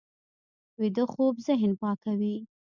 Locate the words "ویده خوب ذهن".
0.79-1.71